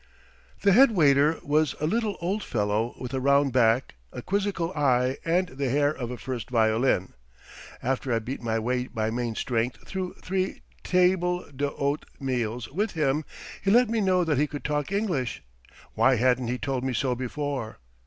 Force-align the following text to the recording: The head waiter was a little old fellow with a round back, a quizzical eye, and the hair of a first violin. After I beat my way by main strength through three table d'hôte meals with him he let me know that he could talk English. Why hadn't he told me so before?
The 0.61 0.71
head 0.71 0.89
waiter 0.93 1.37
was 1.43 1.75
a 1.79 1.85
little 1.85 2.17
old 2.21 2.43
fellow 2.43 2.95
with 2.99 3.13
a 3.13 3.19
round 3.21 3.53
back, 3.53 3.93
a 4.11 4.23
quizzical 4.23 4.73
eye, 4.73 5.17
and 5.23 5.49
the 5.49 5.69
hair 5.69 5.91
of 5.91 6.09
a 6.09 6.17
first 6.17 6.49
violin. 6.49 7.13
After 7.83 8.11
I 8.11 8.17
beat 8.17 8.41
my 8.41 8.57
way 8.57 8.87
by 8.87 9.11
main 9.11 9.35
strength 9.35 9.87
through 9.87 10.15
three 10.15 10.63
table 10.83 11.45
d'hôte 11.55 12.05
meals 12.19 12.67
with 12.69 12.93
him 12.93 13.25
he 13.61 13.69
let 13.69 13.89
me 13.89 14.01
know 14.01 14.23
that 14.23 14.39
he 14.39 14.47
could 14.47 14.63
talk 14.63 14.91
English. 14.91 15.43
Why 15.93 16.15
hadn't 16.15 16.47
he 16.47 16.57
told 16.57 16.83
me 16.83 16.95
so 16.95 17.13
before? 17.13 17.77